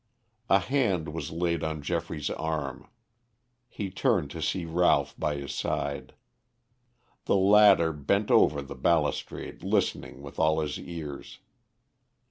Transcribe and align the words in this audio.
A 0.49 0.57
hand 0.57 1.09
was 1.13 1.29
laid 1.29 1.63
on 1.63 1.83
Geoffrey's 1.83 2.31
arm. 2.31 2.89
He 3.69 3.91
turned 3.91 4.31
to 4.31 4.41
see 4.41 4.65
Ralph 4.65 5.13
by 5.19 5.35
his 5.35 5.53
side. 5.53 6.15
The 7.25 7.35
latter 7.37 7.93
bent 7.93 8.31
over 8.31 8.63
the 8.63 8.73
balustrade 8.73 9.61
listening 9.61 10.23
with 10.23 10.39
all 10.39 10.59
his 10.59 10.79
ears. 10.79 11.37